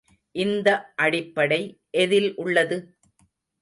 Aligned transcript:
இந்த 0.35 0.67
அடிப்படை 0.95 1.61
எதில் 1.97 2.29
உள்ளது? 2.35 2.79